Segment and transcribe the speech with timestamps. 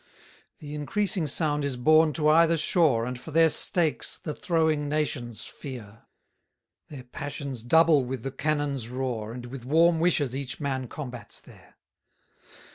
[0.61, 4.89] 124 The increasing sound is borne to either shore, And for their stakes the throwing
[4.89, 6.07] nations fear:
[6.89, 11.75] Their passions double with the cannons' roar, And with warm wishes each man combats there.